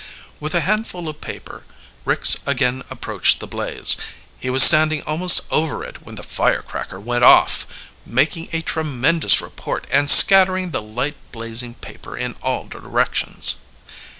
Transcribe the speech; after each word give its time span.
With 0.39 0.55
a 0.55 0.61
handful 0.61 1.07
of 1.07 1.21
paper 1.21 1.63
Ricks 2.05 2.35
again 2.47 2.81
approached 2.89 3.39
the 3.39 3.45
blaze. 3.45 3.95
He 4.39 4.49
was 4.49 4.63
standing 4.63 5.03
almost 5.03 5.41
over 5.51 5.83
it 5.83 6.01
when 6.01 6.15
the 6.15 6.23
firecracker 6.23 6.99
went 6.99 7.23
off, 7.23 7.67
making 8.03 8.49
a 8.51 8.63
tremendous 8.63 9.41
report 9.41 9.85
and 9.91 10.09
scattering 10.09 10.71
the 10.71 10.81
light 10.81 11.17
blazing 11.31 11.75
paper 11.75 12.17
in 12.17 12.33
all 12.41 12.65
directions. 12.65 13.57